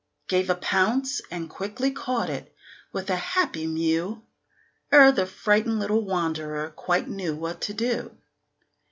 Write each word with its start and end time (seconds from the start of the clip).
Gave 0.27 0.49
a 0.49 0.55
pounce, 0.55 1.21
and 1.29 1.47
quickly 1.47 1.91
caught 1.91 2.27
it, 2.31 2.55
with 2.91 3.11
a 3.11 3.15
happy 3.17 3.67
mew, 3.67 4.23
Ere 4.91 5.11
the 5.11 5.27
frightened 5.27 5.79
little 5.79 6.01
wanderer 6.03 6.71
quite 6.71 7.07
knew 7.07 7.35
what 7.35 7.61
to 7.61 7.75
do. 7.75 8.17